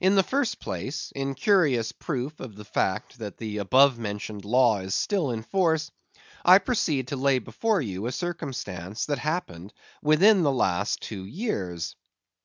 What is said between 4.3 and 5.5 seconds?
law is still in